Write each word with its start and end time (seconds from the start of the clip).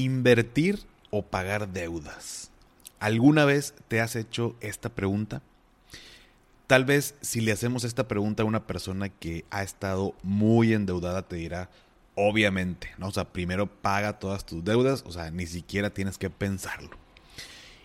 ¿Invertir 0.00 0.80
o 1.10 1.20
pagar 1.20 1.74
deudas? 1.74 2.50
¿Alguna 3.00 3.44
vez 3.44 3.74
te 3.88 4.00
has 4.00 4.16
hecho 4.16 4.56
esta 4.62 4.88
pregunta? 4.88 5.42
Tal 6.66 6.86
vez 6.86 7.16
si 7.20 7.42
le 7.42 7.52
hacemos 7.52 7.84
esta 7.84 8.08
pregunta 8.08 8.42
a 8.42 8.46
una 8.46 8.66
persona 8.66 9.10
que 9.10 9.44
ha 9.50 9.62
estado 9.62 10.14
muy 10.22 10.72
endeudada 10.72 11.28
te 11.28 11.36
dirá, 11.36 11.68
obviamente, 12.14 12.88
¿no? 12.96 13.08
O 13.08 13.10
sea, 13.10 13.30
primero 13.30 13.66
paga 13.66 14.18
todas 14.18 14.46
tus 14.46 14.64
deudas, 14.64 15.04
o 15.06 15.12
sea, 15.12 15.30
ni 15.30 15.46
siquiera 15.46 15.90
tienes 15.90 16.16
que 16.16 16.30
pensarlo. 16.30 16.96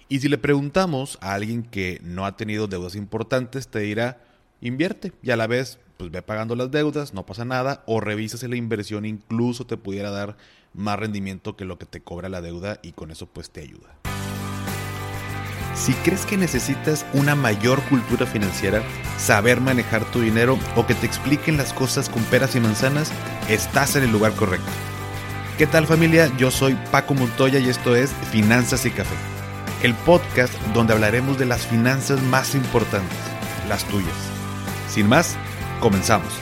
Y 0.07 0.21
si 0.21 0.29
le 0.29 0.38
preguntamos 0.38 1.18
a 1.20 1.34
alguien 1.34 1.63
que 1.63 2.00
no 2.02 2.25
ha 2.25 2.38
tenido 2.38 2.68
deudas 2.68 2.95
importantes, 2.95 3.68
te 3.68 3.79
dirá, 3.79 4.21
invierte 4.61 5.11
y 5.21 5.32
a 5.32 5.36
la 5.36 5.47
vez 5.47 5.79
pues 5.98 6.12
ve 6.12 6.21
pagando 6.21 6.55
las 6.55 6.71
deudas, 6.71 7.14
no 7.14 7.25
pasa 7.25 7.46
nada, 7.46 7.84
o 7.86 8.00
revisas 8.00 8.41
si 8.41 8.48
la 8.48 8.55
inversión 8.55 9.05
incluso 9.05 9.66
te 9.66 9.78
pudiera 9.78 10.10
dar 10.10 10.38
más 10.73 11.00
rendimiento 11.00 11.55
que 11.55 11.66
lo 11.66 11.78
que 11.78 11.86
te 11.86 12.02
cobra 12.02 12.29
la 12.29 12.41
deuda 12.41 12.79
y 12.82 12.91
con 12.91 13.11
eso 13.11 13.28
pues 13.28 13.50
te 13.50 13.61
ayuda. 13.61 13.96
Si 15.75 15.93
crees 15.93 16.25
que 16.25 16.37
necesitas 16.37 17.06
una 17.14 17.36
mayor 17.36 17.82
cultura 17.84 18.25
financiera, 18.25 18.82
saber 19.18 19.60
manejar 19.60 20.06
tu 20.06 20.21
dinero 20.21 20.57
o 20.75 20.86
que 20.87 20.96
te 20.96 21.06
expliquen 21.06 21.57
las 21.57 21.73
cosas 21.73 22.09
con 22.09 22.23
peras 22.23 22.56
y 22.56 22.62
manzanas, 22.62 23.12
estás 23.50 23.96
en 23.98 24.04
el 24.04 24.12
lugar 24.12 24.34
correcto. 24.34 24.71
¿Qué 25.57 25.68
tal 25.68 25.86
familia? 25.86 26.32
Yo 26.37 26.50
soy 26.50 26.75
Paco 26.92 27.14
Montoya 27.14 27.59
y 27.59 27.70
esto 27.70 27.96
es 27.96 28.12
Finanzas 28.32 28.86
y 28.86 28.92
Café, 28.92 29.15
el 29.84 29.93
podcast 29.93 30.54
donde 30.73 30.93
hablaremos 30.93 31.37
de 31.37 31.46
las 31.46 31.68
finanzas 31.68 32.22
más 32.23 32.56
importantes, 32.56 33.17
las 33.67 33.84
tuyas. 33.86 34.16
Sin 34.89 35.08
más, 35.08 35.38
comenzamos. 35.80 36.34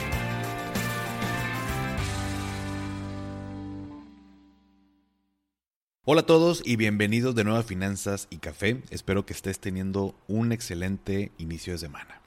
Hola 6.05 6.21
a 6.21 6.25
todos 6.25 6.61
y 6.65 6.75
bienvenidos 6.75 7.33
de 7.33 7.43
nuevo 7.43 7.59
a 7.59 7.63
Finanzas 7.63 8.27
y 8.29 8.37
Café. 8.37 8.81
Espero 8.89 9.25
que 9.25 9.33
estés 9.33 9.59
teniendo 9.59 10.15
un 10.27 10.51
excelente 10.51 11.31
inicio 11.37 11.73
de 11.73 11.79
semana. 11.79 12.19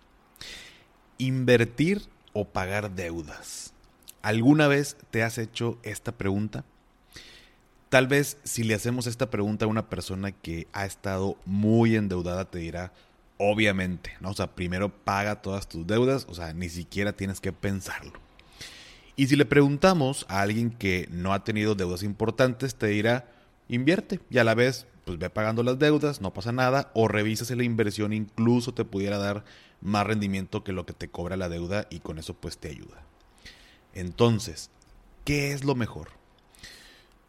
¿Invertir 1.19 2.03
o 2.33 2.47
pagar 2.47 2.95
deudas? 2.95 3.75
¿Alguna 4.23 4.67
vez 4.67 4.97
te 5.11 5.23
has 5.23 5.39
hecho 5.39 5.79
esta 5.83 6.13
pregunta? 6.13 6.65
Tal 7.91 8.09
vez 8.09 8.39
si 8.45 8.65
le 8.65 8.75
hacemos 8.75 9.07
esta 9.07 9.31
pregunta 9.31 9.67
a 9.67 9.69
una 9.69 9.89
persona 9.89 10.33
que 10.33 10.67
ha 10.73 10.87
estado 10.87 11.37
muy 11.45 11.95
endeudada 11.95 12.47
te 12.47 12.59
dirá, 12.59 12.93
obviamente, 13.39 14.13
¿no? 14.21 14.31
O 14.31 14.35
sea, 14.35 14.55
primero 14.55 14.89
paga 14.89 15.43
todas 15.43 15.69
tus 15.69 15.87
deudas, 15.87 16.27
o 16.29 16.35
sea, 16.35 16.53
ni 16.53 16.69
siquiera 16.69 17.13
tienes 17.13 17.41
que 17.41 17.53
pensarlo. 17.53 18.19
Y 19.17 19.29
si 19.29 19.37
le 19.37 19.47
preguntamos 19.47 20.27
a 20.29 20.43
alguien 20.43 20.71
que 20.71 21.09
no 21.11 21.33
ha 21.33 21.45
tenido 21.45 21.75
deudas 21.75 22.03
importantes, 22.03 22.75
te 22.75 22.89
dirá, 22.89 23.31
invierte 23.69 24.21
y 24.31 24.39
a 24.39 24.45
la 24.45 24.55
vez 24.55 24.87
pues 25.07 25.19
ve 25.19 25.31
pagando 25.31 25.63
las 25.63 25.79
deudas, 25.79 26.21
no 26.21 26.35
pasa 26.35 26.51
nada, 26.51 26.91
o 26.93 27.07
revisa 27.07 27.45
si 27.45 27.55
la 27.55 27.63
inversión 27.63 28.13
incluso 28.13 28.75
te 28.75 28.85
pudiera 28.85 29.19
dar 29.19 29.45
más 29.81 30.05
rendimiento 30.05 30.65
que 30.65 30.73
lo 30.73 30.85
que 30.85 30.95
te 30.95 31.09
cobra 31.09 31.37
la 31.37 31.49
deuda 31.49 31.87
y 31.91 32.01
con 32.01 32.19
eso 32.19 32.35
pues 32.35 32.59
te 32.59 32.69
ayuda. 32.69 33.03
Entonces, 33.95 34.69
¿qué 35.25 35.53
es 35.53 35.65
lo 35.65 35.77
mejor? 35.77 36.09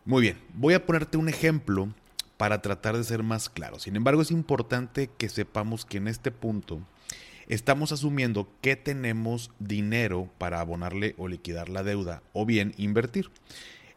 Muy 0.06 0.24
bien, 0.24 0.40
voy 0.56 0.74
a 0.74 0.86
ponerte 0.86 1.18
un 1.18 1.30
ejemplo 1.30 1.94
para 2.38 2.62
tratar 2.62 2.96
de 2.96 3.04
ser 3.04 3.24
más 3.24 3.50
claro. 3.50 3.80
Sin 3.80 3.96
embargo, 3.96 4.22
es 4.22 4.32
importante 4.32 5.10
que 5.18 5.30
sepamos 5.30 5.86
que 5.86 5.98
en 5.98 6.08
este 6.08 6.32
punto 6.32 6.82
estamos 7.48 7.92
asumiendo 7.92 8.48
que 8.62 8.76
tenemos 8.76 9.52
dinero 9.60 10.30
para 10.38 10.60
abonarle 10.60 11.16
o 11.18 11.28
liquidar 11.28 11.70
la 11.70 11.84
deuda 11.84 12.22
o 12.34 12.46
bien 12.46 12.74
invertir. 12.78 13.30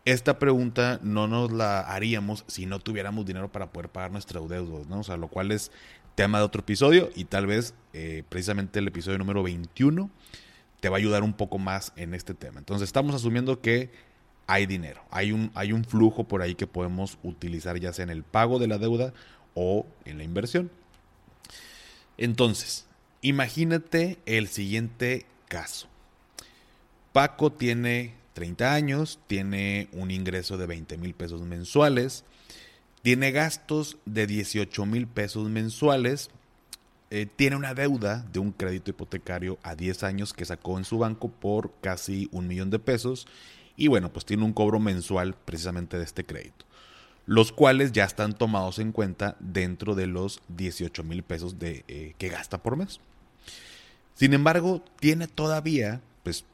Esta 0.07 0.39
pregunta 0.39 0.99
no 1.03 1.29
nos 1.29 1.53
la 1.53 1.81
haríamos 1.81 2.45
si 2.47 2.65
no 2.65 2.79
tuviéramos 2.79 3.27
dinero 3.27 3.53
para 3.53 3.71
poder 3.71 3.91
pagar 3.91 4.11
nuestros 4.11 4.49
deudas, 4.49 4.87
¿no? 4.87 5.01
O 5.01 5.05
sea, 5.05 5.19
lo 5.19 5.29
cual 5.29 5.53
es 5.53 5.71
tema 6.15 6.39
de 6.39 6.45
otro 6.45 6.63
episodio 6.63 7.11
y 7.15 7.25
tal 7.25 7.47
vez 7.47 7.75
eh, 7.93 8.25
precisamente 8.29 8.79
el 8.79 8.89
episodio 8.89 9.19
número 9.19 9.43
21 9.43 10.11
te 10.81 10.89
va 10.89 10.97
a 10.97 10.99
ayudar 10.99 11.23
un 11.23 11.35
poco 11.35 11.59
más 11.59 11.93
en 11.97 12.15
este 12.15 12.33
tema. 12.33 12.59
Entonces 12.59 12.89
estamos 12.89 13.15
asumiendo 13.15 13.61
que 13.61 13.91
hay 14.51 14.67
dinero, 14.67 15.01
hay 15.13 15.31
un, 15.31 15.53
hay 15.55 15.73
un 15.73 15.85
flujo 15.85 16.25
por 16.25 16.43
ahí 16.43 16.57
que 16.57 16.67
podemos 16.67 17.19
utilizar 17.23 17.79
ya 17.79 17.93
sea 17.93 18.03
en 18.03 18.11
el 18.11 18.25
pago 18.25 18.59
de 18.59 18.67
la 18.67 18.79
deuda 18.79 19.15
o 19.55 19.87
en 20.05 20.19
la 20.19 20.25
inversión. 20.25 20.73
Entonces, 22.19 22.85
imagínate 23.23 24.19
el 24.27 24.49
siguiente 24.49 25.25
caso. 25.47 25.87
Paco 27.13 27.53
tiene 27.53 28.15
30 28.33 28.75
años, 28.75 29.21
tiene 29.29 29.89
un 29.93 30.11
ingreso 30.11 30.59
de 30.59 30.67
20 30.67 30.99
mil 30.99 31.15
pesos 31.15 31.43
mensuales, 31.43 32.25
tiene 33.03 33.31
gastos 33.31 33.99
de 34.05 34.27
18 34.27 34.85
mil 34.85 35.07
pesos 35.07 35.49
mensuales, 35.49 36.29
eh, 37.11 37.29
tiene 37.37 37.55
una 37.55 37.75
deuda 37.75 38.27
de 38.33 38.41
un 38.41 38.51
crédito 38.51 38.91
hipotecario 38.91 39.61
a 39.63 39.77
10 39.77 40.03
años 40.03 40.33
que 40.33 40.45
sacó 40.45 40.77
en 40.77 40.85
su 40.85 40.99
banco 40.99 41.29
por 41.29 41.73
casi 41.81 42.29
un 42.33 42.49
millón 42.49 42.71
de 42.71 42.81
pesos 42.81 43.29
y 43.81 43.89
bueno, 43.89 44.13
pues 44.13 44.25
tiene 44.25 44.45
un 44.45 44.53
cobro 44.53 44.79
mensual 44.79 45.35
precisamente 45.35 45.99
de 45.99 46.05
este 46.05 46.25
crédito, 46.25 46.65
los 47.27 47.51
cuales 47.51 47.91
ya 47.91 48.05
están 48.05 48.35
tomados 48.35 48.79
en 48.79 48.93
cuenta 48.93 49.37
dentro 49.41 49.97
de 49.97 50.07
los 50.07 50.41
18 50.49 51.03
mil 51.03 51.25
pesos 51.25 51.59
de, 51.59 51.85
eh, 51.89 52.15
que 52.19 52.29
gasta 52.29 52.63
por 52.63 52.77
mes. 52.77 53.01
Sin 54.15 54.35
embargo, 54.35 54.85
tiene 55.01 55.27
todavía 55.27 56.01
pues 56.23 56.45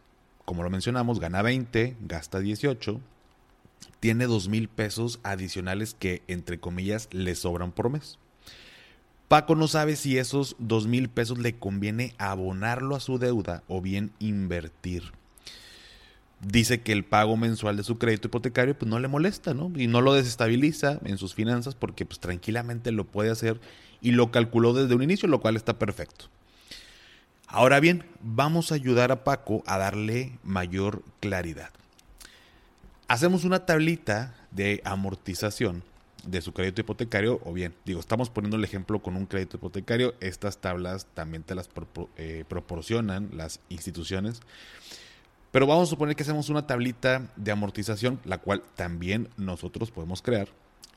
como 0.47 0.63
lo 0.63 0.71
mencionamos, 0.71 1.19
gana 1.19 1.43
20, 1.43 1.97
gasta 2.03 2.39
18, 2.39 3.01
tiene 3.99 4.27
2 4.27 4.49
mil 4.49 4.69
pesos 4.69 5.19
adicionales 5.25 5.95
que, 5.99 6.23
entre 6.29 6.61
comillas, 6.61 7.09
le 7.11 7.35
sobran 7.35 7.73
por 7.73 7.91
mes. 7.91 8.19
Paco 9.27 9.57
no 9.57 9.67
sabe 9.67 9.97
si 9.97 10.19
esos 10.19 10.55
2 10.61 10.87
mil 10.87 11.09
pesos 11.09 11.39
le 11.39 11.57
conviene 11.57 12.15
abonarlo 12.17 12.95
a 12.95 13.01
su 13.01 13.19
deuda 13.19 13.65
o 13.67 13.83
bien 13.83 14.13
invertir. 14.21 15.13
Dice 16.41 16.83
que 16.83 16.93
el 16.93 17.05
pago 17.05 17.37
mensual 17.37 17.77
de 17.77 17.83
su 17.83 17.99
crédito 17.99 18.29
hipotecario 18.29 18.79
pues 18.79 18.89
no 18.89 18.99
le 18.99 19.09
molesta, 19.09 19.55
¿no? 19.55 19.73
Y 19.75 19.87
no 19.87 20.01
lo 20.03 20.13
desestabiliza 20.13 21.01
en 21.05 21.17
sus 21.17 21.35
finanzas 21.35 21.75
porque 21.75 22.05
pues 22.05 22.21
tranquilamente 22.21 22.93
lo 22.93 23.05
puede 23.05 23.31
hacer 23.31 23.61
y 24.03 24.13
lo 24.13 24.31
calculó 24.31 24.75
desde 24.75 24.95
un 24.95 25.03
inicio, 25.03 25.29
lo 25.29 25.41
cual 25.41 25.57
está 25.57 25.79
perfecto. 25.79 26.27
Ahora 27.47 27.81
bien, 27.81 28.05
vamos 28.21 28.71
a 28.71 28.75
ayudar 28.75 29.13
a 29.13 29.25
Paco 29.25 29.63
a 29.67 29.79
darle 29.79 30.39
mayor 30.43 31.03
claridad. 31.21 31.71
Hacemos 33.09 33.45
una 33.45 33.65
tablita 33.65 34.35
de 34.51 34.83
amortización 34.85 35.85
de 36.27 36.43
su 36.43 36.53
crédito 36.53 36.81
hipotecario, 36.81 37.41
o 37.45 37.53
bien, 37.53 37.73
digo, 37.85 38.01
estamos 38.01 38.31
poniendo 38.31 38.57
el 38.57 38.65
ejemplo 38.65 39.01
con 39.01 39.17
un 39.17 39.27
crédito 39.27 39.59
hipotecario, 39.59 40.15
estas 40.21 40.59
tablas 40.59 41.07
también 41.15 41.45
te 41.45 41.55
las 41.55 41.71
eh, 42.17 42.45
proporcionan 42.49 43.31
las 43.33 43.61
instituciones, 43.69 44.41
pero 45.57 45.67
vamos 45.67 45.89
a 45.89 45.91
suponer 45.91 46.15
que 46.15 46.23
hacemos 46.23 46.51
una 46.51 46.67
tablita 46.67 47.31
de 47.35 47.51
amortización, 47.51 48.21
la 48.27 48.37
cual 48.37 48.63
también 48.75 49.31
nosotros 49.39 49.91
podemos 49.91 50.21
crear, 50.21 50.49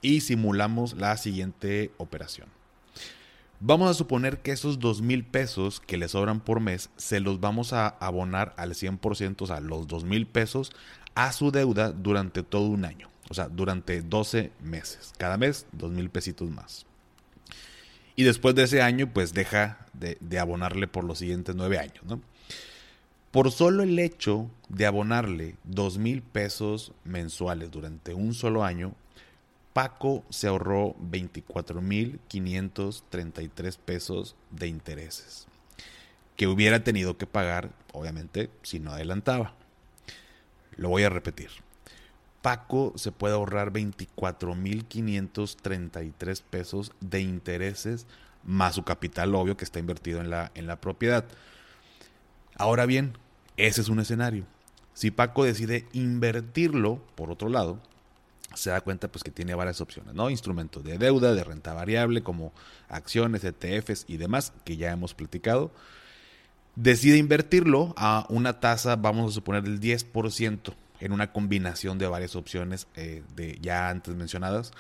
y 0.02 0.20
simulamos 0.20 0.98
la 0.98 1.16
siguiente 1.16 1.94
operación. 1.96 2.50
Vamos 3.62 3.90
a 3.90 3.94
suponer 3.94 4.40
que 4.40 4.52
esos 4.52 4.78
dos 4.78 5.02
mil 5.02 5.24
pesos 5.24 5.80
que 5.80 5.96
le 5.96 6.10
sobran 6.10 6.42
por 6.42 6.60
mes 6.60 6.90
se 6.98 7.22
los 7.22 7.40
vamos 7.40 7.72
a 7.72 7.88
abonar 7.88 8.54
al 8.58 8.74
100%, 8.74 9.44
o 9.44 9.48
sea, 9.48 9.62
los 9.62 9.88
dos 9.88 10.04
mil 10.04 10.28
pesos 10.28 10.74
a 11.16 11.32
su 11.32 11.52
deuda 11.52 11.94
durante 11.94 12.44
todo 12.44 12.68
un 12.68 12.84
año, 12.84 13.10
o 13.30 13.34
sea, 13.34 13.48
durante 13.48 14.02
12 14.02 14.52
meses. 14.62 15.14
Cada 15.18 15.38
mes, 15.38 15.68
dos 15.72 15.90
mil 15.90 16.10
pesitos 16.10 16.50
más. 16.50 16.86
Y 18.18 18.24
después 18.24 18.56
de 18.56 18.64
ese 18.64 18.82
año, 18.82 19.10
pues 19.14 19.34
deja 19.34 19.86
de, 19.94 20.18
de 20.20 20.38
abonarle 20.38 20.90
por 20.90 21.06
los 21.06 21.20
siguientes 21.20 21.56
nueve 21.56 21.80
años, 21.80 22.04
¿no? 22.04 22.20
Por 23.32 23.52
solo 23.52 23.84
el 23.84 24.00
hecho 24.00 24.50
de 24.70 24.88
abonarle 24.88 25.56
dos 25.64 26.00
mil 26.00 26.24
pesos 26.24 26.94
mensuales 27.04 27.70
durante 27.70 28.16
un 28.16 28.34
solo 28.34 28.64
año, 28.64 28.96
Paco 29.74 30.24
se 30.30 30.48
ahorró 30.48 30.96
24.533 30.96 33.78
pesos 33.78 34.36
de 34.50 34.66
intereses, 34.68 35.46
que 36.36 36.48
hubiera 36.48 36.84
tenido 36.84 37.20
que 37.20 37.28
pagar, 37.28 37.70
obviamente, 37.94 38.50
si 38.64 38.80
no 38.80 38.94
adelantaba. 38.94 39.54
Lo 40.76 40.90
voy 40.90 41.04
a 41.04 41.10
repetir. 41.10 41.52
Paco 42.42 42.94
se 42.96 43.12
puede 43.12 43.36
ahorrar 43.36 43.72
24.533 43.72 46.42
pesos 46.50 46.94
de 47.00 47.22
intereses 47.22 48.08
más 48.44 48.74
su 48.76 48.84
capital, 48.84 49.36
obvio, 49.36 49.56
que 49.56 49.66
está 49.66 49.78
invertido 49.78 50.20
en 50.20 50.32
la, 50.32 50.52
en 50.56 50.66
la 50.66 50.82
propiedad. 50.82 51.26
Ahora 52.60 52.86
bien, 52.86 53.18
ese 53.56 53.80
es 53.80 53.88
un 53.88 54.02
escenario. 54.02 54.44
Si 54.94 55.12
Paco 55.12 55.46
decide 55.46 55.88
invertirlo, 55.94 57.02
por 57.16 57.32
otro 57.32 57.48
lado, 57.48 57.80
se 58.54 58.70
da 58.70 58.82
cuenta 58.82 59.08
pues 59.08 59.24
que 59.24 59.32
tiene 59.32 59.56
varias 59.56 59.80
opciones, 59.80 60.14
¿no? 60.14 60.30
Instrumentos 60.30 60.84
de 60.84 60.98
deuda, 60.98 61.34
de 61.34 61.46
renta 61.46 61.74
variable, 61.74 62.22
como 62.22 62.52
acciones, 62.90 63.46
ETFs 63.46 64.04
y 64.10 64.18
demás, 64.18 64.52
que 64.66 64.76
ya 64.76 64.92
hemos 64.92 65.14
platicado. 65.14 65.72
Decide 66.76 67.16
invertirlo 67.16 67.94
a 67.96 68.26
una 68.28 68.60
tasa, 68.60 68.98
vamos 68.98 69.32
a 69.32 69.36
suponer, 69.36 69.64
del 69.64 69.80
10%. 69.80 70.74
en 71.00 71.14
una 71.14 71.32
combinación 71.32 71.98
de 71.98 72.08
varias 72.08 72.36
opciones 72.36 72.88
eh, 72.96 73.24
de 73.38 73.58
ya 73.62 73.88
antes 73.88 74.16
mencionadas. 74.16 74.74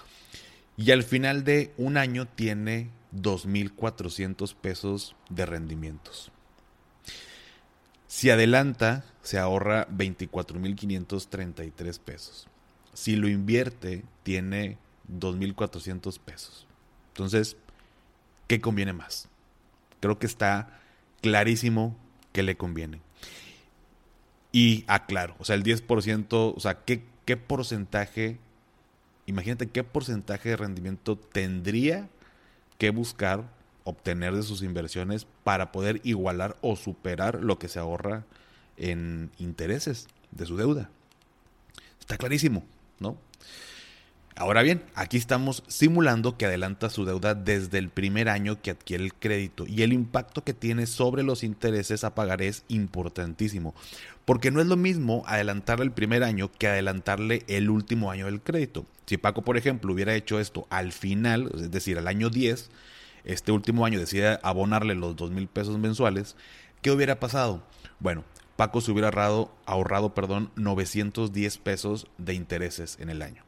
Y 0.75 0.92
al 0.92 1.04
final 1.04 1.46
de 1.46 1.74
un 1.78 1.96
año 1.96 2.28
tiene 2.28 2.90
2.400 3.16 4.54
pesos 4.54 5.16
de 5.30 5.46
rendimientos. 5.46 6.34
Si 8.10 8.30
adelanta, 8.32 9.06
se 9.22 9.38
ahorra 9.38 9.88
24.533 9.90 12.00
pesos. 12.00 12.48
Si 12.96 13.16
lo 13.16 13.30
invierte, 13.30 14.04
tiene 14.24 14.80
2.400 15.20 16.20
pesos. 16.20 16.66
Entonces, 17.10 17.56
¿qué 18.48 18.60
conviene 18.60 18.94
más? 18.94 19.30
Creo 20.00 20.18
que 20.18 20.26
está 20.26 20.80
clarísimo 21.22 21.96
que 22.32 22.42
le 22.42 22.58
conviene. 22.58 23.00
Y 24.52 24.86
aclaro, 24.88 25.36
o 25.38 25.46
sea, 25.46 25.56
el 25.56 25.62
10%, 25.62 26.56
o 26.56 26.60
sea, 26.60 26.84
¿qué, 26.84 27.04
qué 27.26 27.38
porcentaje, 27.38 28.40
imagínate 29.28 29.70
qué 29.70 29.84
porcentaje 29.84 30.50
de 30.50 30.58
rendimiento 30.58 31.16
tendría 31.16 32.10
que 32.80 32.90
buscar 32.90 33.59
obtener 33.89 34.33
de 34.33 34.44
sus 34.44 34.62
inversiones 34.62 35.27
para 35.44 35.71
poder 35.71 36.01
igualar 36.03 36.57
o 36.62 36.75
superar 36.75 37.44
lo 37.44 37.59
que 37.59 37.68
se 37.68 37.80
ahorra 37.80 38.25
en 38.77 39.31
intereses 39.38 40.07
de 40.31 40.45
su 40.45 40.57
deuda. 40.57 40.89
Está 42.00 42.18
clarísimo, 42.18 42.63
¿no? 43.00 43.18
Ahora 44.39 44.62
bien, 44.62 44.81
aquí 44.95 45.18
estamos 45.18 45.63
simulando 45.68 46.38
que 46.38 46.45
adelanta 46.45 46.89
su 46.89 47.03
deuda 47.03 47.36
desde 47.36 47.77
el 47.77 47.89
primer 47.89 48.30
año 48.30 48.62
que 48.62 48.71
adquiere 48.71 49.03
el 49.03 49.13
crédito 49.13 49.65
y 49.68 49.81
el 49.81 49.91
impacto 49.91 50.45
que 50.45 50.53
tiene 50.53 50.88
sobre 50.88 51.24
los 51.24 51.44
intereses 51.44 52.06
a 52.06 52.15
pagar 52.15 52.41
es 52.41 52.63
importantísimo, 52.69 53.75
porque 54.24 54.50
no 54.50 54.62
es 54.62 54.68
lo 54.68 54.77
mismo 54.77 55.24
adelantarle 55.27 55.83
el 55.83 55.91
primer 55.91 56.24
año 56.24 56.50
que 56.57 56.69
adelantarle 56.69 57.44
el 57.50 57.69
último 57.69 58.12
año 58.12 58.27
del 58.27 58.39
crédito. 58.39 58.86
Si 59.07 59.18
Paco, 59.18 59.41
por 59.41 59.57
ejemplo, 59.57 59.91
hubiera 59.91 60.15
hecho 60.15 60.39
esto 60.39 60.68
al 60.69 60.94
final, 60.94 61.51
es 61.56 61.69
decir, 61.69 61.97
al 61.97 62.07
año 62.07 62.30
10, 62.30 62.69
este 63.24 63.51
último 63.51 63.86
año 63.86 64.00
decide 64.00 64.39
abonarle 64.44 64.95
los 64.95 65.16
dos 65.16 65.31
mil 65.31 65.48
pesos 65.48 65.77
mensuales, 65.77 66.36
¿qué 66.81 66.92
hubiera 66.92 67.19
pasado? 67.19 67.63
Bueno, 68.00 68.24
Paco 68.56 68.81
se 68.81 68.92
hubiera 68.92 69.07
ahorrado, 69.07 69.56
ahorrado 69.66 70.13
perdón, 70.13 70.51
910 70.56 71.57
pesos 71.60 72.07
de 72.18 72.33
intereses 72.33 72.98
en 73.00 73.10
el 73.10 73.21
año. 73.21 73.44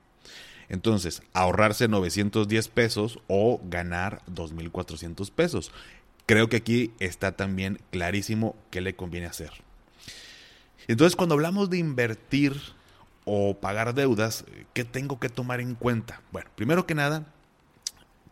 Entonces, 0.70 1.22
ahorrarse 1.34 1.90
910 1.90 2.70
pesos 2.70 3.20
o 3.28 3.60
ganar 3.66 4.22
2.400 4.34 5.30
pesos. 5.32 5.74
Creo 6.26 6.48
que 6.48 6.56
aquí 6.56 6.94
está 7.00 7.34
también 7.34 7.82
clarísimo 7.92 8.56
qué 8.70 8.80
le 8.80 8.96
conviene 8.96 9.28
hacer. 9.28 9.52
Entonces, 10.88 11.18
cuando 11.18 11.36
hablamos 11.36 11.70
de 11.70 11.78
invertir 11.78 12.56
o 13.26 13.58
pagar 13.60 13.94
deudas, 13.94 14.46
¿qué 14.74 14.86
tengo 14.86 15.20
que 15.20 15.28
tomar 15.28 15.60
en 15.60 15.76
cuenta? 15.76 16.22
Bueno, 16.32 16.50
primero 16.56 16.86
que 16.86 16.96
nada, 16.96 17.26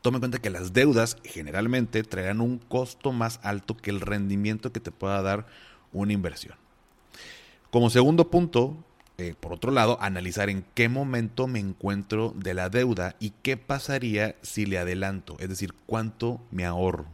tome 0.01 0.17
en 0.17 0.21
cuenta 0.21 0.39
que 0.39 0.49
las 0.49 0.73
deudas 0.73 1.17
generalmente 1.23 2.03
traerán 2.03 2.41
un 2.41 2.57
costo 2.57 3.11
más 3.11 3.39
alto 3.43 3.75
que 3.75 3.89
el 3.89 4.01
rendimiento 4.01 4.71
que 4.71 4.79
te 4.79 4.91
pueda 4.91 5.21
dar 5.21 5.47
una 5.91 6.13
inversión. 6.13 6.55
Como 7.71 7.89
segundo 7.89 8.29
punto, 8.29 8.77
eh, 9.17 9.35
por 9.39 9.53
otro 9.53 9.71
lado, 9.71 9.97
analizar 10.01 10.49
en 10.49 10.65
qué 10.73 10.87
momento 10.87 11.47
me 11.47 11.59
encuentro 11.59 12.33
de 12.37 12.53
la 12.53 12.69
deuda 12.69 13.15
y 13.19 13.31
qué 13.43 13.57
pasaría 13.57 14.35
si 14.41 14.65
le 14.65 14.79
adelanto, 14.79 15.35
es 15.39 15.49
decir, 15.49 15.73
cuánto 15.85 16.41
me 16.51 16.65
ahorro. 16.65 17.05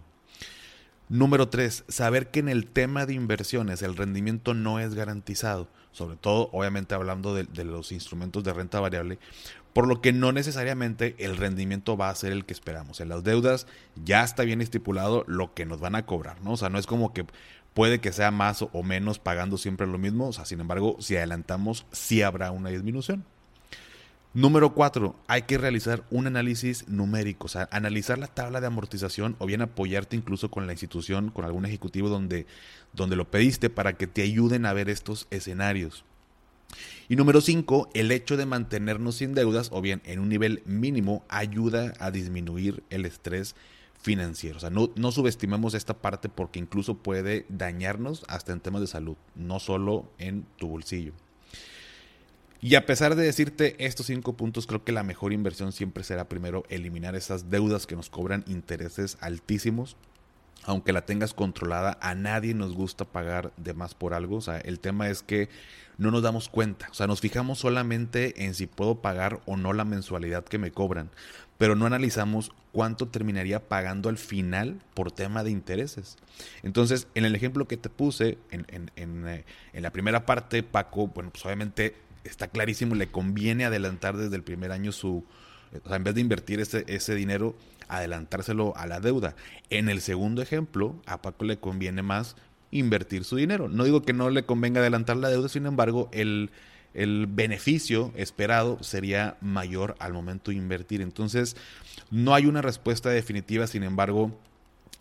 Número 1.10 1.50
tres, 1.50 1.84
saber 1.88 2.32
que 2.32 2.40
en 2.40 2.50
el 2.50 2.68
tema 2.68 3.06
de 3.06 3.14
inversiones 3.14 3.82
el 3.82 3.96
rendimiento 3.96 4.54
no 4.54 4.80
es 4.80 4.96
garantizado, 4.96 5.68
sobre 5.92 6.16
todo 6.18 6.50
obviamente 6.52 6.96
hablando 6.96 7.36
de, 7.36 7.64
los 7.64 7.92
instrumentos 7.92 8.44
de 8.44 8.54
renta 8.54 8.80
variable, 8.80 9.20
por 9.76 9.88
lo 9.88 10.02
que 10.02 10.14
no 10.14 10.32
necesariamente 10.32 11.16
el 11.20 11.36
rendimiento 11.36 11.98
va 11.98 12.10
a 12.10 12.16
ser 12.16 12.32
el 12.32 12.46
que 12.46 12.54
esperamos. 12.54 13.02
En 13.02 13.10
las 13.10 13.26
deudas 13.26 13.68
ya 14.02 14.24
está 14.24 14.44
bien 14.44 14.62
estipulado 14.62 15.26
lo 15.28 15.54
que 15.54 15.66
nos 15.66 15.82
van 15.82 15.96
a 15.96 16.06
cobrar, 16.06 16.42
¿no? 16.42 16.54
O 16.54 16.58
sea, 16.58 16.70
no 16.70 16.80
es 16.80 16.88
como 16.88 17.14
que 17.14 17.26
Puede 17.76 18.00
que 18.00 18.14
sea 18.14 18.32
más 18.32 18.62
o 18.62 18.84
menos 18.84 19.20
pagando 19.20 19.58
siempre 19.58 19.86
lo 19.86 19.98
mismo, 19.98 20.30
o 20.30 20.32
sea, 20.32 20.46
sin 20.46 20.62
embargo, 20.62 20.96
si 21.02 21.18
adelantamos, 21.18 21.86
sí 21.92 22.22
habrá 22.22 22.52
una 22.52 22.70
disminución. 22.70 23.26
Número 24.34 24.74
cuatro, 24.74 25.18
hay 25.28 25.42
que 25.42 25.58
realizar 25.58 26.06
un 26.10 26.26
análisis 26.26 26.88
numérico, 26.88 27.48
o 27.48 27.50
sea, 27.50 27.68
analizar 27.74 28.18
la 28.18 28.28
tabla 28.28 28.62
de 28.62 28.68
amortización 28.68 29.36
o 29.40 29.46
bien 29.46 29.62
apoyarte 29.62 30.16
incluso 30.16 30.50
con 30.50 30.68
la 30.68 30.72
institución, 30.72 31.32
con 31.32 31.44
algún 31.44 31.66
ejecutivo 31.66 32.08
donde, 32.08 32.48
donde 32.94 33.18
lo 33.18 33.30
pediste 33.30 33.70
para 33.70 33.98
que 33.98 34.08
te 34.08 34.22
ayuden 34.22 34.66
a 34.66 34.72
ver 34.72 34.90
estos 34.90 35.28
escenarios. 35.30 36.06
Y 37.08 37.16
número 37.16 37.42
cinco, 37.42 37.90
el 37.94 38.12
hecho 38.12 38.36
de 38.36 38.46
mantenernos 38.46 39.16
sin 39.16 39.34
deudas 39.34 39.70
o 39.72 39.82
bien 39.82 40.02
en 40.06 40.20
un 40.20 40.30
nivel 40.30 40.64
mínimo 40.66 41.24
ayuda 41.30 41.94
a 42.00 42.10
disminuir 42.10 42.84
el 42.90 43.06
estrés 43.06 43.56
financiero. 44.02 44.58
O 44.58 44.60
sea, 44.60 44.70
no, 44.70 44.92
no 44.96 45.12
subestimemos 45.12 45.74
esta 45.74 45.96
parte 45.96 46.30
porque 46.30 46.60
incluso 46.60 46.98
puede 46.98 47.46
dañarnos 47.50 48.24
hasta 48.28 48.54
en 48.54 48.60
temas 48.60 48.82
de 48.82 48.88
salud, 48.88 49.18
no 49.36 49.60
solo 49.60 50.10
en 50.18 50.46
tu 50.58 50.68
bolsillo. 50.68 51.14
Y 52.62 52.74
a 52.74 52.88
pesar 52.88 53.16
de 53.16 53.24
decirte 53.24 53.76
estos 53.86 54.08
cinco 54.08 54.34
puntos, 54.34 54.66
creo 54.66 54.84
que 54.84 54.92
la 54.92 55.04
mejor 55.04 55.34
inversión 55.34 55.72
siempre 55.72 56.04
será 56.04 56.28
primero 56.28 56.64
eliminar 56.70 57.16
esas 57.16 57.52
deudas 57.52 57.86
que 57.86 57.96
nos 57.96 58.10
cobran 58.10 58.44
intereses 58.48 59.18
altísimos. 59.22 59.96
Aunque 60.66 60.94
la 60.94 61.06
tengas 61.06 61.34
controlada, 61.34 61.98
a 62.02 62.16
nadie 62.16 62.54
nos 62.54 62.74
gusta 62.74 63.06
pagar 63.06 63.54
de 63.58 63.74
más 63.74 63.94
por 63.94 64.14
algo. 64.14 64.38
O 64.38 64.42
sea, 64.42 64.58
el 64.58 64.80
tema 64.80 65.10
es 65.10 65.22
que 65.22 65.50
no 65.98 66.12
nos 66.12 66.24
damos 66.24 66.50
cuenta. 66.50 66.88
O 66.92 66.94
sea, 66.94 67.08
nos 67.08 67.22
fijamos 67.22 67.60
solamente 67.60 68.46
en 68.46 68.54
si 68.54 68.68
puedo 68.68 68.96
pagar 68.96 69.42
o 69.46 69.58
no 69.58 69.74
la 69.74 69.86
mensualidad 69.86 70.44
que 70.44 70.58
me 70.58 70.72
cobran 70.72 71.12
pero 71.58 71.76
no 71.76 71.86
analizamos 71.86 72.52
cuánto 72.72 73.08
terminaría 73.08 73.68
pagando 73.68 74.10
al 74.10 74.18
final 74.18 74.82
por 74.94 75.12
tema 75.12 75.44
de 75.44 75.52
intereses. 75.52 76.18
Entonces, 76.64 77.08
en 77.16 77.26
el 77.26 77.36
ejemplo 77.36 77.68
que 77.68 77.78
te 77.78 77.90
puse, 77.90 78.38
en, 78.52 78.66
en, 78.70 78.92
en, 78.96 79.28
eh, 79.28 79.46
en, 79.74 79.84
la 79.84 79.92
primera 79.92 80.26
parte, 80.26 80.64
Paco, 80.64 81.08
bueno, 81.08 81.30
pues 81.32 81.46
obviamente 81.46 81.96
está 82.24 82.48
clarísimo, 82.48 82.96
le 82.96 83.08
conviene 83.08 83.66
adelantar 83.66 84.18
desde 84.18 84.36
el 84.36 84.44
primer 84.44 84.72
año 84.72 84.92
su, 84.92 85.24
en 85.72 86.04
vez 86.04 86.16
de 86.16 86.22
invertir 86.22 86.60
ese, 86.60 86.86
ese 86.88 87.16
dinero, 87.16 87.56
adelantárselo 87.88 88.76
a 88.76 88.88
la 88.88 89.00
deuda. 89.00 89.36
En 89.70 89.90
el 89.90 90.02
segundo 90.02 90.42
ejemplo, 90.42 90.96
a 91.06 91.22
Paco 91.22 91.46
le 91.46 91.58
conviene 91.58 92.02
más 92.02 92.36
invertir 92.72 93.24
su 93.24 93.36
dinero. 93.36 93.70
No 93.70 93.84
digo 93.84 94.02
que 94.04 94.14
no 94.14 94.30
le 94.30 94.44
convenga 94.44 94.82
adelantar 94.82 95.18
la 95.18 95.30
deuda, 95.30 95.50
sin 95.50 95.66
embargo, 95.66 96.10
el 96.12 96.52
el 96.96 97.28
beneficio 97.28 98.12
esperado 98.16 98.82
sería 98.82 99.38
mayor 99.42 99.96
al 100.00 100.14
momento 100.14 100.52
de 100.52 100.58
invertir. 100.58 101.02
Entonces, 101.02 101.56
no 102.10 102.34
hay 102.34 102.46
una 102.46 102.62
respuesta 102.62 103.10
definitiva, 103.10 103.68
sin 103.68 103.84
embargo, 103.84 104.32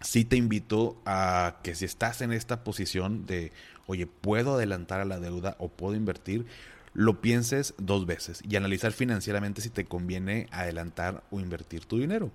sí 0.01 0.25
te 0.25 0.37
invito 0.37 1.01
a 1.07 1.61
que 1.63 1.75
si 1.75 1.85
estás 1.85 2.21
en 2.21 2.33
esta 2.33 2.65
posición 2.65 3.27
de, 3.27 3.53
oye, 3.87 4.07
puedo 4.07 4.55
adelantar 4.55 5.01
a 5.01 5.05
la 5.05 5.21
deuda 5.21 5.55
o 5.61 5.69
puedo 5.69 5.95
invertir, 5.95 6.47
lo 6.95 7.21
pienses 7.21 7.75
dos 7.79 8.07
veces 8.07 8.41
y 8.49 8.57
analizar 8.57 8.93
financieramente 8.93 9.61
si 9.61 9.69
te 9.69 9.85
conviene 9.85 10.47
adelantar 10.51 11.23
o 11.31 11.41
invertir 11.41 11.85
tu 11.85 11.99
dinero. 11.99 12.31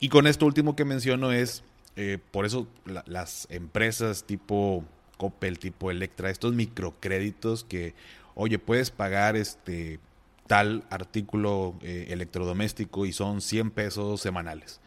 Y 0.00 0.08
con 0.08 0.26
esto 0.26 0.46
último 0.46 0.76
que 0.76 0.84
menciono 0.84 1.32
es, 1.32 1.62
eh, 1.96 2.18
por 2.30 2.44
eso 2.44 2.68
las 3.06 3.46
empresas 3.50 4.24
tipo 4.24 4.84
Coppel, 5.16 5.58
tipo 5.58 5.90
Electra, 5.90 6.30
estos 6.30 6.54
microcréditos 6.54 7.64
que 7.64 7.94
oye, 8.38 8.58
puedes 8.58 8.90
pagar 8.90 9.36
este 9.36 9.98
tal 10.46 10.84
artículo 10.90 11.74
eh, 11.82 12.06
electrodoméstico 12.10 13.04
y 13.04 13.12
son 13.12 13.40
100 13.40 13.72
pesos 13.72 14.20
semanales. 14.20 14.80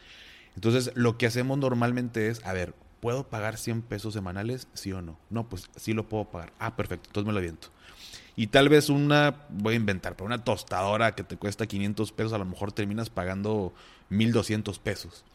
Entonces, 0.55 0.91
lo 0.95 1.17
que 1.17 1.27
hacemos 1.27 1.57
normalmente 1.57 2.29
es, 2.29 2.43
a 2.45 2.53
ver, 2.53 2.73
¿puedo 3.01 3.27
pagar 3.27 3.57
100 3.57 3.81
pesos 3.81 4.13
semanales? 4.13 4.67
¿Sí 4.73 4.93
o 4.93 5.01
no? 5.01 5.19
No, 5.29 5.49
pues 5.49 5.69
sí 5.75 5.93
lo 5.93 6.07
puedo 6.07 6.25
pagar. 6.25 6.53
Ah, 6.59 6.77
perfecto, 6.77 7.09
entonces 7.09 7.27
me 7.27 7.33
lo 7.33 7.39
aviento. 7.39 7.67
Y 8.37 8.47
tal 8.47 8.69
vez 8.69 8.89
una, 8.89 9.45
voy 9.49 9.73
a 9.73 9.77
inventar, 9.77 10.15
pero 10.15 10.25
una 10.25 10.43
tostadora 10.43 11.15
que 11.15 11.23
te 11.23 11.35
cuesta 11.35 11.67
500 11.67 12.11
pesos, 12.13 12.31
a 12.33 12.37
lo 12.37 12.45
mejor 12.45 12.71
terminas 12.71 13.09
pagando 13.09 13.73
1200 14.09 14.79
pesos. 14.79 15.25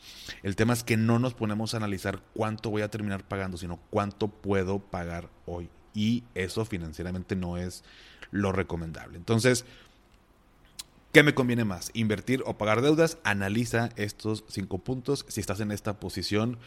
El 0.43 0.57
tema 0.57 0.73
es 0.73 0.83
que 0.83 0.97
no 0.97 1.19
nos 1.19 1.35
ponemos 1.35 1.75
a 1.75 1.77
analizar 1.77 2.23
cuánto 2.33 2.71
voy 2.71 2.83
a 2.83 2.91
terminar 2.91 3.25
pagando, 3.25 3.59
sino 3.59 3.79
cuánto 3.91 4.29
puedo 4.29 4.79
pagar 4.79 5.29
hoy 5.45 5.69
y 5.97 6.25
eso 6.35 6.65
financieramente 6.65 7.35
no 7.35 7.57
es 7.57 7.83
lo 8.31 8.53
recomendable. 8.53 9.17
Entonces, 9.17 9.65
¿qué 11.11 11.23
me 11.23 11.35
conviene 11.35 11.65
más? 11.65 11.91
¿Invertir 11.95 12.43
o 12.45 12.59
pagar 12.59 12.83
deudas? 12.83 13.19
Analiza 13.25 13.89
estos 13.97 14.45
cinco 14.49 14.79
puntos. 14.79 15.25
Si 15.29 15.41
estás 15.41 15.61
en 15.61 15.73
esta 15.73 15.99
posición, 15.99 16.59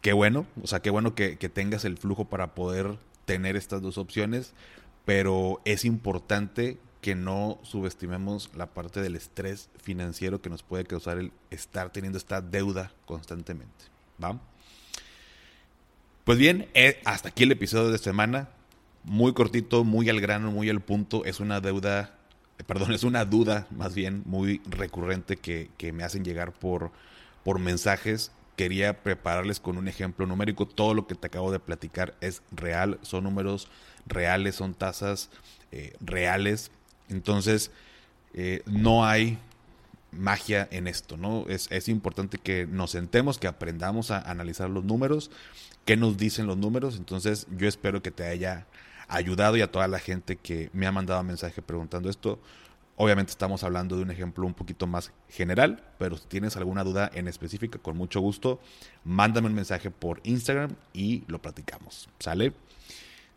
qué 0.00 0.12
bueno, 0.12 0.46
o 0.62 0.66
sea, 0.66 0.80
qué 0.80 0.90
bueno 0.90 1.14
que, 1.14 1.36
que 1.38 1.48
tengas 1.48 1.84
el 1.84 1.98
flujo 1.98 2.26
para 2.26 2.54
poder 2.54 2.98
tener 3.24 3.56
estas 3.56 3.82
dos 3.82 3.98
opciones, 3.98 4.54
pero 5.04 5.60
es 5.64 5.84
importante 5.84 6.78
que 7.00 7.14
no 7.14 7.58
subestimemos 7.62 8.50
la 8.54 8.66
parte 8.66 9.00
del 9.00 9.16
estrés 9.16 9.70
financiero 9.82 10.42
que 10.42 10.50
nos 10.50 10.62
puede 10.62 10.84
causar 10.84 11.18
el 11.18 11.32
estar 11.50 11.90
teniendo 11.90 12.18
esta 12.18 12.40
deuda 12.40 12.92
constantemente. 13.06 13.86
¿Va? 14.22 14.38
Pues 16.24 16.38
bien, 16.38 16.68
eh, 16.74 17.00
hasta 17.04 17.30
aquí 17.30 17.44
el 17.44 17.52
episodio 17.52 17.90
de 17.90 17.98
semana. 17.98 18.50
muy 19.02 19.32
cortito, 19.32 19.82
muy 19.82 20.10
al 20.10 20.20
grano, 20.20 20.50
muy 20.50 20.68
al 20.68 20.80
punto. 20.80 21.24
Es 21.24 21.40
una 21.40 21.60
deuda, 21.60 22.18
eh, 22.58 22.64
perdón, 22.64 22.92
es 22.94 23.02
una 23.02 23.24
duda 23.24 23.66
más 23.70 23.94
bien 23.94 24.22
muy 24.26 24.60
recurrente 24.66 25.36
que, 25.38 25.70
que 25.78 25.92
me 25.92 26.04
hacen 26.04 26.24
llegar 26.24 26.52
por, 26.52 26.92
por 27.44 27.58
mensajes. 27.58 28.32
Quería 28.60 29.02
prepararles 29.02 29.58
con 29.58 29.78
un 29.78 29.88
ejemplo 29.88 30.26
numérico. 30.26 30.66
Todo 30.66 30.92
lo 30.92 31.06
que 31.06 31.14
te 31.14 31.28
acabo 31.28 31.50
de 31.50 31.60
platicar 31.60 32.14
es 32.20 32.42
real, 32.52 32.98
son 33.00 33.24
números 33.24 33.68
reales, 34.04 34.56
son 34.56 34.74
tasas 34.74 35.30
eh, 35.72 35.94
reales. 35.98 36.70
Entonces, 37.08 37.70
eh, 38.34 38.60
no 38.66 39.06
hay 39.06 39.38
magia 40.12 40.68
en 40.70 40.88
esto, 40.88 41.16
¿no? 41.16 41.46
Es, 41.48 41.68
es, 41.72 41.88
importante 41.88 42.36
que 42.36 42.66
nos 42.66 42.90
sentemos, 42.90 43.38
que 43.38 43.46
aprendamos 43.46 44.10
a 44.10 44.18
analizar 44.30 44.68
los 44.68 44.84
números, 44.84 45.30
qué 45.86 45.96
nos 45.96 46.18
dicen 46.18 46.46
los 46.46 46.58
números. 46.58 46.98
Entonces, 46.98 47.46
yo 47.56 47.66
espero 47.66 48.02
que 48.02 48.10
te 48.10 48.24
haya 48.24 48.66
ayudado 49.08 49.56
y 49.56 49.62
a 49.62 49.72
toda 49.72 49.88
la 49.88 50.00
gente 50.00 50.36
que 50.36 50.68
me 50.74 50.86
ha 50.86 50.92
mandado 50.92 51.22
mensaje 51.22 51.62
preguntando 51.62 52.10
esto. 52.10 52.38
Obviamente 53.02 53.30
estamos 53.30 53.64
hablando 53.64 53.96
de 53.96 54.02
un 54.02 54.10
ejemplo 54.10 54.44
un 54.44 54.52
poquito 54.52 54.86
más 54.86 55.10
general, 55.30 55.82
pero 55.98 56.18
si 56.18 56.26
tienes 56.26 56.58
alguna 56.58 56.84
duda 56.84 57.10
en 57.14 57.28
específica, 57.28 57.78
con 57.78 57.96
mucho 57.96 58.20
gusto, 58.20 58.60
mándame 59.04 59.46
un 59.46 59.54
mensaje 59.54 59.90
por 59.90 60.20
Instagram 60.22 60.72
y 60.92 61.24
lo 61.26 61.40
platicamos. 61.40 62.10
¿Sale? 62.18 62.52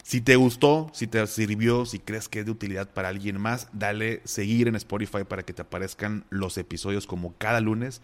Si 0.03 0.19
te 0.19 0.35
gustó, 0.35 0.91
si 0.91 1.07
te 1.07 1.25
sirvió, 1.27 1.85
si 1.85 1.99
crees 1.99 2.27
que 2.27 2.41
es 2.41 2.45
de 2.45 2.51
utilidad 2.51 2.89
para 2.89 3.07
alguien 3.07 3.39
más, 3.39 3.69
dale 3.71 4.19
seguir 4.25 4.67
en 4.67 4.75
Spotify 4.75 5.23
para 5.23 5.43
que 5.43 5.53
te 5.53 5.61
aparezcan 5.61 6.25
los 6.29 6.57
episodios 6.57 7.07
como 7.07 7.33
cada 7.37 7.61
lunes. 7.61 8.01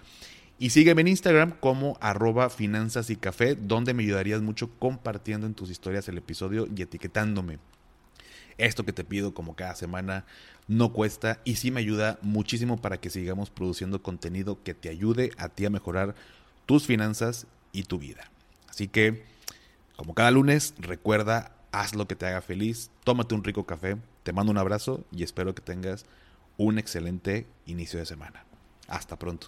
Y 0.60 0.70
sígueme 0.70 1.02
en 1.02 1.10
Instagram 1.10 1.58
como 1.60 1.98
arroba 2.00 2.50
finanzas 2.50 3.10
y 3.10 3.18
café, 3.18 3.56
donde 3.56 3.94
me 3.94 4.04
ayudarías 4.04 4.42
mucho 4.42 4.70
compartiendo 4.80 5.46
en 5.46 5.56
tus 5.56 5.70
historias 5.70 6.08
el 6.08 6.20
episodio 6.20 6.70
y 6.74 6.82
etiquetándome. 6.84 7.60
Esto 8.60 8.86
que 8.86 8.92
te 8.92 9.06
pido 9.06 9.34
como 9.34 9.56
cada 9.56 9.74
semana 9.74 10.26
no 10.70 10.94
cuesta 10.94 11.42
y 11.44 11.56
sí 11.56 11.72
me 11.72 11.82
ayuda 11.82 12.20
muchísimo 12.22 12.78
para 12.78 13.00
que 13.00 13.10
sigamos 13.10 13.50
produciendo 13.50 14.02
contenido 14.02 14.64
que 14.64 14.76
te 14.76 14.88
ayude 14.90 15.32
a 15.38 15.50
ti 15.50 15.66
a 15.66 15.70
mejorar 15.70 16.16
tus 16.68 16.86
finanzas 16.86 17.48
y 17.72 17.84
tu 17.84 17.98
vida. 17.98 18.30
Así 18.70 18.88
que, 18.88 19.26
como 19.98 20.14
cada 20.14 20.30
lunes, 20.32 20.76
recuerda 20.78 21.56
haz 21.72 21.96
lo 21.96 22.08
que 22.08 22.16
te 22.16 22.28
haga 22.28 22.42
feliz, 22.42 22.92
tómate 23.04 23.36
un 23.36 23.44
rico 23.44 23.66
café, 23.66 23.98
te 24.24 24.32
mando 24.32 24.52
un 24.52 24.58
abrazo 24.60 25.04
y 25.12 25.24
espero 25.24 25.56
que 25.56 25.62
tengas 25.62 26.06
un 26.58 26.78
excelente 26.78 27.48
inicio 27.66 28.00
de 28.00 28.06
semana. 28.06 28.44
Hasta 28.88 29.18
pronto. 29.18 29.48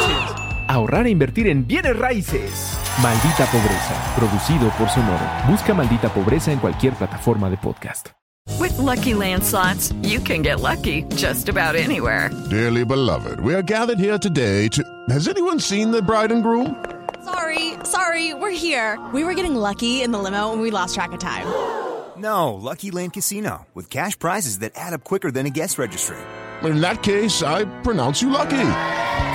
ahorrar 0.71 1.07
e 1.07 1.09
invertir 1.09 1.47
en 1.47 1.67
bienes 1.67 1.97
raíces. 1.97 2.77
Maldita 3.01 3.45
Pobreza, 3.45 4.15
producido 4.15 4.69
por 4.77 4.89
Sonoro. 4.89 5.25
Busca 5.47 5.73
Maldita 5.73 6.09
Pobreza 6.09 6.51
en 6.51 6.59
cualquier 6.59 6.93
plataforma 6.93 7.49
de 7.49 7.57
podcast. 7.57 8.09
With 8.59 8.77
lucky 8.79 9.13
landslots, 9.13 9.93
you 10.01 10.19
can 10.19 10.41
get 10.41 10.59
lucky 10.59 11.03
just 11.15 11.47
about 11.47 11.75
anywhere. 11.75 12.31
Dearly 12.49 12.83
beloved, 12.83 13.39
we 13.41 13.53
are 13.53 13.61
gathered 13.61 13.99
here 13.99 14.17
today 14.17 14.67
to. 14.69 14.83
Has 15.09 15.27
anyone 15.27 15.59
seen 15.59 15.91
the 15.91 16.01
bride 16.01 16.31
and 16.31 16.43
groom? 16.43 16.75
Sorry, 17.23 17.75
sorry, 17.83 18.33
we're 18.33 18.51
here. 18.51 18.99
We 19.13 19.23
were 19.23 19.35
getting 19.35 19.55
lucky 19.55 20.01
in 20.01 20.11
the 20.11 20.19
limo 20.19 20.51
and 20.51 20.61
we 20.61 20.71
lost 20.71 20.95
track 20.95 21.11
of 21.11 21.19
time. 21.19 21.45
No, 22.17 22.53
Lucky 22.53 22.91
Land 22.91 23.13
Casino, 23.13 23.67
with 23.73 23.89
cash 23.89 24.17
prizes 24.17 24.59
that 24.59 24.73
add 24.75 24.93
up 24.93 25.03
quicker 25.03 25.31
than 25.31 25.45
a 25.45 25.49
guest 25.49 25.77
registry. 25.77 26.17
In 26.63 26.81
that 26.81 27.01
case, 27.01 27.41
I 27.41 27.65
pronounce 27.81 28.21
you 28.21 28.29
lucky. 28.29 29.00